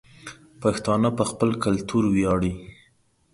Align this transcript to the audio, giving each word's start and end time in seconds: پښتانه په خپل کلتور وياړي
پښتانه 0.61 1.09
په 1.17 1.23
خپل 1.29 1.49
کلتور 1.63 2.03
وياړي 2.13 2.53